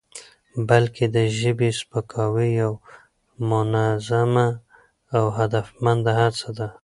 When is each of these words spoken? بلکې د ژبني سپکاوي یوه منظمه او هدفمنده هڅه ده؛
بلکې 0.69 1.03
د 1.15 1.17
ژبني 1.37 1.71
سپکاوي 1.79 2.49
یوه 2.61 2.79
منظمه 3.49 4.47
او 5.17 5.25
هدفمنده 5.37 6.11
هڅه 6.19 6.47
ده؛ 6.57 6.67